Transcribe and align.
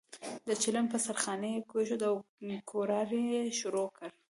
د 0.47 0.49
چلم 0.61 0.85
په 0.93 0.97
سر 1.05 1.15
خانۍ 1.23 1.51
یې 1.55 1.61
کېښوده 1.69 2.07
او 2.11 2.17
کوړاړی 2.69 3.21
یې 3.33 3.41
شروع 3.59 3.87
کړ. 3.97 4.09